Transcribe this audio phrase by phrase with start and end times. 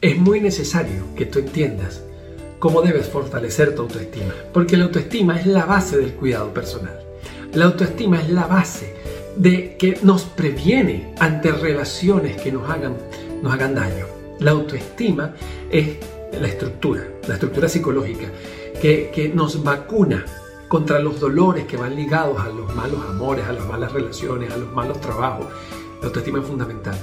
[0.00, 2.02] es muy necesario que tú entiendas
[2.58, 6.98] cómo debes fortalecer tu autoestima, porque la autoestima es la base del cuidado personal.
[7.52, 8.94] La autoestima es la base
[9.36, 12.96] de que nos previene ante relaciones que nos hagan,
[13.42, 14.06] nos hagan daño.
[14.38, 15.34] La autoestima
[15.70, 15.96] es
[16.38, 18.28] la estructura, la estructura psicológica,
[18.80, 20.24] que, que nos vacuna
[20.68, 24.56] contra los dolores que van ligados a los malos amores, a las malas relaciones, a
[24.56, 25.46] los malos trabajos.
[26.00, 26.96] La autoestima es fundamental.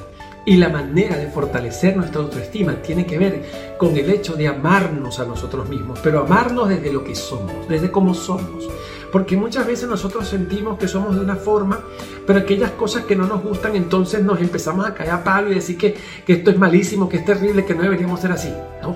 [0.48, 5.20] Y la manera de fortalecer nuestra autoestima tiene que ver con el hecho de amarnos
[5.20, 8.66] a nosotros mismos, pero amarnos desde lo que somos, desde cómo somos.
[9.12, 11.82] Porque muchas veces nosotros sentimos que somos de una forma,
[12.26, 15.56] pero aquellas cosas que no nos gustan, entonces nos empezamos a caer a palo y
[15.56, 18.54] decir que, que esto es malísimo, que es terrible, que no deberíamos ser así.
[18.82, 18.96] No,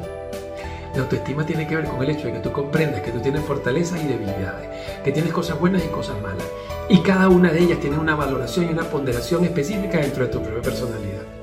[0.95, 3.43] la autoestima tiene que ver con el hecho de que tú comprendas que tú tienes
[3.43, 4.69] fortalezas y debilidades,
[5.03, 6.47] que tienes cosas buenas y cosas malas.
[6.87, 10.41] Y cada una de ellas tiene una valoración y una ponderación específica dentro de tu
[10.41, 11.40] propia personalidad.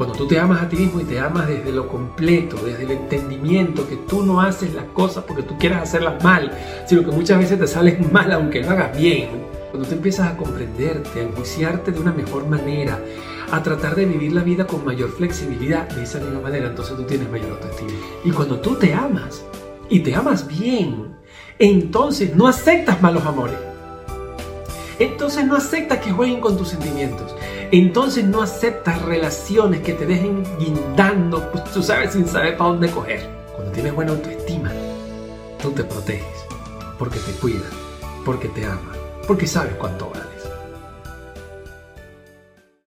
[0.00, 2.92] Cuando tú te amas a ti mismo y te amas desde lo completo, desde el
[2.92, 6.50] entendimiento, que tú no haces las cosas porque tú quieras hacerlas mal,
[6.86, 9.28] sino que muchas veces te salen mal aunque lo hagas bien.
[9.70, 12.98] Cuando tú empiezas a comprenderte, a enjuiciarte de una mejor manera,
[13.52, 17.02] a tratar de vivir la vida con mayor flexibilidad de esa misma manera, entonces tú
[17.02, 17.90] tienes mayor autoestima.
[18.24, 19.44] Y cuando tú te amas
[19.90, 21.14] y te amas bien,
[21.58, 23.69] entonces no aceptas malos amores.
[25.00, 27.34] Entonces no aceptas que jueguen con tus sentimientos.
[27.72, 32.90] Entonces no aceptas relaciones que te dejen guindando, pues tú sabes, sin saber para dónde
[32.90, 33.26] coger.
[33.54, 34.70] Cuando tienes buena autoestima,
[35.62, 36.26] tú te proteges,
[36.98, 37.72] porque te cuidas,
[38.26, 40.39] porque te amas, porque sabes cuánto vales.